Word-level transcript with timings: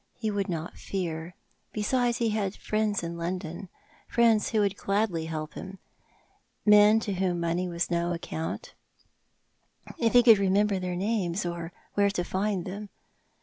He 0.15 0.31
would 0.31 0.49
not 0.49 0.79
fear. 0.79 1.35
Besides, 1.73 2.17
he 2.17 2.29
had 2.31 2.55
friends 2.55 3.03
in 3.03 3.19
London— 3.19 3.69
friends 4.15 4.49
who 4.49 4.61
would 4.61 4.75
gladly 4.75 5.25
help 5.27 5.53
him— 5.53 5.77
men 6.65 6.99
to 7.01 7.13
whom 7.13 7.39
money 7.39 7.69
was 7.69 7.83
of 7.85 7.91
no 7.91 8.11
account— 8.11 8.73
if 9.99 10.13
he 10.13 10.23
could 10.23 10.39
remember 10.39 10.79
their 10.79 10.95
names, 10.95 11.45
or 11.45 11.71
where 11.93 12.09
to 12.09 12.23
find 12.23 12.65
them. 12.65 12.89